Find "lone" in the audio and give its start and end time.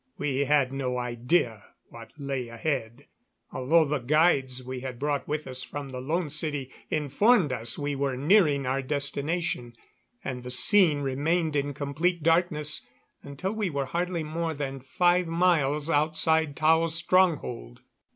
6.01-6.31